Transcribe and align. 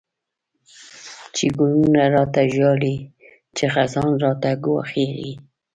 چی 1.35 1.45
گلونه 1.59 2.03
را 2.13 2.23
ته 2.33 2.41
ژاړی، 2.55 2.95
چی 3.55 3.65
خزان 3.73 4.11
راته 4.23 4.51
گواښیږی 4.63 5.31